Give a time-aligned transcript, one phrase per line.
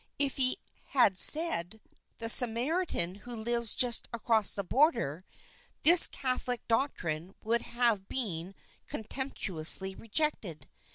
[0.17, 1.79] If he had said,
[2.17, 5.23] The Samaritan who lives just across the border,
[5.83, 8.55] this catholic doctrine would have been
[8.87, 10.67] con temptuously rejected.